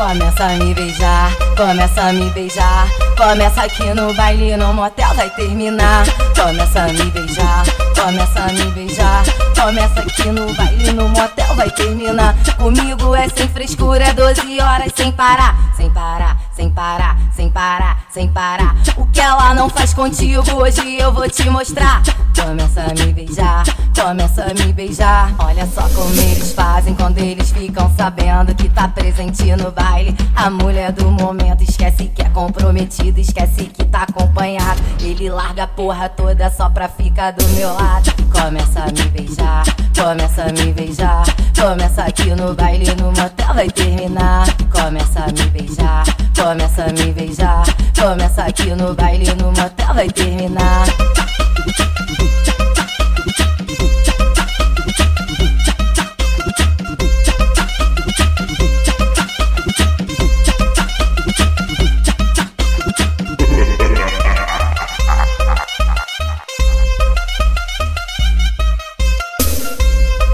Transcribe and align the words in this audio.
Começa 0.00 0.44
a 0.44 0.54
me 0.54 0.72
beijar, 0.72 1.30
começa 1.58 2.00
a 2.00 2.12
me 2.14 2.30
beijar. 2.30 2.88
Começa 3.18 3.64
aqui 3.64 3.84
no 3.92 4.14
baile, 4.14 4.56
no 4.56 4.72
motel, 4.72 5.14
vai 5.14 5.28
terminar. 5.28 6.06
Começa 6.34 6.84
a 6.84 6.86
me 6.86 7.04
beijar, 7.10 7.66
começa 7.94 8.40
a 8.40 8.46
me 8.46 8.64
beijar. 8.70 9.22
Começa 9.54 10.00
aqui 10.00 10.30
no 10.30 10.54
baile, 10.54 10.92
no 10.94 11.06
motel, 11.06 11.54
vai 11.54 11.70
terminar. 11.72 12.34
Comigo 12.56 13.14
é 13.14 13.28
sem 13.28 13.46
frescura, 13.50 14.04
é 14.04 14.14
12 14.14 14.58
horas 14.62 14.90
sem 14.96 15.12
parar, 15.12 15.54
sem 15.76 15.90
parar, 15.90 16.39
sem 16.60 16.68
parar, 16.68 17.16
sem 17.34 17.50
parar, 17.50 18.04
sem 18.10 18.28
parar. 18.28 18.76
O 18.98 19.06
que 19.06 19.18
ela 19.18 19.54
não 19.54 19.70
faz 19.70 19.94
contigo, 19.94 20.42
hoje 20.56 20.98
eu 20.98 21.10
vou 21.10 21.26
te 21.26 21.48
mostrar. 21.48 22.02
Começa 22.38 22.82
a 22.82 22.88
me 22.88 23.14
beijar, 23.14 23.64
começa 23.98 24.44
a 24.44 24.52
me 24.52 24.70
beijar. 24.70 25.34
Olha 25.38 25.66
só 25.66 25.88
como 25.88 26.12
eles 26.20 26.52
fazem 26.52 26.94
quando 26.94 27.16
eles 27.16 27.50
ficam 27.50 27.90
sabendo 27.96 28.54
que 28.54 28.68
tá 28.68 28.88
presente 28.88 29.44
no 29.56 29.72
baile. 29.72 30.14
A 30.36 30.50
mulher 30.50 30.92
do 30.92 31.10
momento 31.10 31.62
esquece 31.62 32.08
que 32.08 32.20
é 32.20 32.28
comprometida, 32.28 33.18
esquece 33.18 33.64
que 33.64 33.84
tá 33.86 34.02
acompanhado. 34.02 34.82
Ele 35.00 35.30
larga 35.30 35.62
a 35.62 35.66
porra 35.66 36.10
toda 36.10 36.50
só 36.50 36.68
pra 36.68 36.90
ficar 36.90 37.30
do 37.30 37.48
meu 37.54 37.72
lado. 37.72 38.12
Começa 38.30 38.80
a 38.80 38.86
me 38.86 39.08
beijar, 39.08 39.64
começa 39.98 40.42
a 40.42 40.52
me 40.52 40.74
beijar. 40.74 41.22
Começa 41.58 42.02
aqui 42.02 42.34
no 42.34 42.54
baile, 42.54 42.94
no 42.96 43.06
motel 43.06 43.54
vai 43.54 43.70
terminar. 43.70 44.44
Começa 44.90 45.20
a 45.20 45.26
me 45.28 45.50
beijar, 45.50 46.04
começa 46.34 46.82
a 46.82 46.88
me 46.88 47.12
beijar. 47.12 47.62
Começa 47.96 48.42
aqui 48.42 48.74
no 48.74 48.92
baile, 48.92 49.32
no 49.36 49.52
motel 49.52 49.94
vai 49.94 50.08
terminar. 50.08 50.84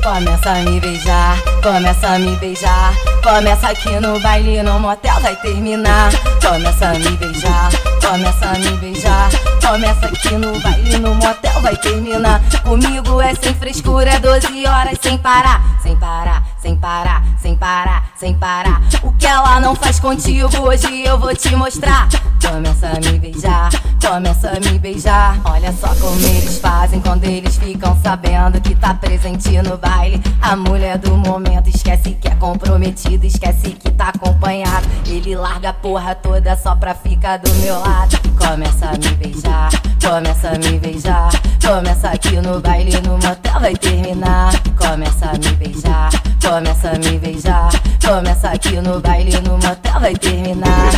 Começa 0.06 0.50
a 0.52 0.60
me 0.60 0.78
beijar, 0.78 1.36
começa 1.64 2.06
a 2.06 2.18
me 2.20 2.36
beijar. 2.36 2.94
Começa 3.24 3.70
aqui 3.70 3.90
no 3.98 4.20
baile, 4.20 4.62
no 4.62 4.78
motel, 4.78 5.20
vai 5.20 5.34
terminar. 5.34 6.12
Começa 6.40 6.90
a 6.90 6.92
me 6.92 7.10
beijar, 7.16 7.72
começa 8.00 8.46
a 8.46 8.52
me 8.52 8.70
beijar. 8.76 9.28
Começa 9.60 10.06
aqui 10.06 10.36
no 10.36 10.60
baile, 10.60 10.98
no 11.00 11.12
motel, 11.12 11.60
vai 11.60 11.76
terminar. 11.78 12.40
Comigo 12.62 13.20
é 13.20 13.34
sem 13.34 13.52
frescura, 13.56 14.10
é 14.10 14.20
12 14.20 14.64
horas 14.68 14.96
sem 15.02 15.18
parar, 15.18 15.60
sem 15.82 15.96
parar, 15.96 16.44
sem 16.62 16.76
parar, 16.76 17.24
sem 17.42 17.56
parar, 17.56 18.04
sem 18.14 18.34
parar. 18.38 18.80
O 19.02 19.12
que 19.14 19.26
ela 19.26 19.45
não 19.60 19.74
faz 19.74 19.98
contigo, 19.98 20.48
hoje 20.60 21.04
eu 21.04 21.18
vou 21.18 21.34
te 21.34 21.54
mostrar. 21.56 22.08
Começa 22.40 22.88
a 22.88 23.00
me 23.00 23.18
beijar, 23.18 23.70
começa 24.00 24.50
a 24.50 24.60
me 24.60 24.78
beijar. 24.78 25.40
Olha 25.44 25.72
só 25.72 25.88
como 25.94 26.20
eles 26.26 26.58
fazem 26.58 27.00
quando 27.00 27.24
eles 27.24 27.56
ficam 27.56 27.96
sabendo 28.02 28.60
que 28.60 28.74
tá 28.74 28.94
presente 28.94 29.50
no 29.62 29.76
baile. 29.78 30.22
A 30.40 30.54
mulher 30.54 30.98
do 30.98 31.16
momento 31.16 31.68
esquece 31.68 32.12
que 32.12 32.28
é 32.28 32.34
comprometido, 32.34 33.24
esquece 33.24 33.70
que 33.70 33.90
tá 33.90 34.08
acompanhado. 34.08 34.86
Ele 35.06 35.34
larga 35.34 35.70
a 35.70 35.72
porra 35.72 36.14
toda 36.14 36.56
só 36.56 36.74
pra 36.76 36.94
ficar 36.94 37.38
do 37.38 37.52
meu 37.54 37.78
lado. 37.78 38.25
Começa 38.48 38.86
a 38.86 38.92
me 38.92 39.14
beijar, 39.16 39.68
começa 40.00 40.48
a 40.50 40.52
me 40.52 40.78
beijar. 40.78 41.30
Começa 41.60 42.10
aqui 42.10 42.36
no 42.40 42.60
baile, 42.60 42.92
no 43.00 43.14
motel 43.14 43.60
vai 43.60 43.74
terminar. 43.74 44.52
Começa 44.78 45.26
a 45.26 45.32
me 45.32 45.52
beijar, 45.56 46.10
começa 46.40 46.90
a 46.90 46.98
me 46.98 47.18
beijar. 47.18 47.68
Começa 48.00 48.50
aqui 48.50 48.80
no 48.80 49.00
baile, 49.00 49.32
no 49.40 49.54
motel 49.54 50.00
vai 50.00 50.14
terminar. 50.14 50.92